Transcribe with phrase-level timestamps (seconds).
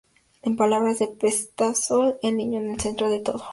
[0.41, 1.93] En palabras de Pestalozzi:
[2.23, 3.43] "El niño en el centro de todo".